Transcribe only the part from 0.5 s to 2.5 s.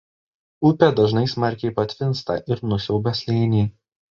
Upė dažnai smarkiai patvinsta